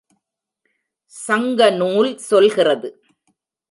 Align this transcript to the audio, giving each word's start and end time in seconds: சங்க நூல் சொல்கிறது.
சங்க 1.13 1.69
நூல் 1.71 2.11
சொல்கிறது. 2.29 2.89